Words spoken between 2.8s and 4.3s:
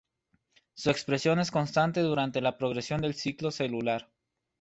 del ciclo celular.